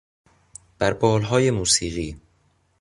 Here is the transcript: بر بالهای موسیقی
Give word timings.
بر 0.79 0.93
بالهای 0.93 1.51
موسیقی 1.51 2.21